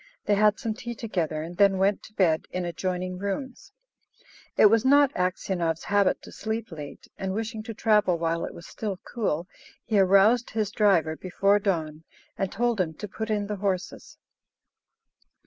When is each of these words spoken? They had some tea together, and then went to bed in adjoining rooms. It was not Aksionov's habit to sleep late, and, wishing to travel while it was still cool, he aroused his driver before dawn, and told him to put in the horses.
They 0.25 0.33
had 0.33 0.57
some 0.57 0.73
tea 0.73 0.95
together, 0.95 1.43
and 1.43 1.57
then 1.57 1.77
went 1.77 2.01
to 2.05 2.13
bed 2.13 2.47
in 2.49 2.65
adjoining 2.65 3.19
rooms. 3.19 3.71
It 4.57 4.65
was 4.65 4.83
not 4.83 5.13
Aksionov's 5.13 5.83
habit 5.83 6.23
to 6.23 6.31
sleep 6.31 6.71
late, 6.71 7.07
and, 7.19 7.35
wishing 7.35 7.61
to 7.61 7.73
travel 7.75 8.17
while 8.17 8.43
it 8.43 8.53
was 8.55 8.65
still 8.65 8.97
cool, 9.05 9.47
he 9.85 9.99
aroused 9.99 10.49
his 10.49 10.71
driver 10.71 11.15
before 11.15 11.59
dawn, 11.59 12.03
and 12.35 12.51
told 12.51 12.81
him 12.81 12.95
to 12.95 13.07
put 13.07 13.29
in 13.29 13.45
the 13.45 13.57
horses. 13.57 14.17